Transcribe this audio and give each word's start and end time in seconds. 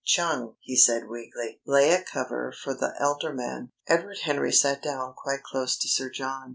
"Chung," 0.03 0.55
he 0.61 0.75
said 0.75 1.07
weakly, 1.09 1.61
"lay 1.63 1.91
a 1.91 2.01
cover 2.01 2.51
for 2.51 2.73
the 2.73 2.91
alderman." 2.99 3.71
Edward 3.87 4.17
Henry 4.23 4.51
sat 4.51 4.81
down 4.81 5.13
quite 5.13 5.43
close 5.43 5.77
to 5.77 5.87
Sir 5.87 6.09
John. 6.09 6.49